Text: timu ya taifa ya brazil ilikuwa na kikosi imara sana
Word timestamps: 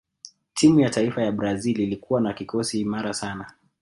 timu 0.53 0.79
ya 0.79 0.89
taifa 0.89 1.21
ya 1.23 1.31
brazil 1.31 1.79
ilikuwa 1.79 2.21
na 2.21 2.33
kikosi 2.33 2.79
imara 2.79 3.13
sana 3.13 3.53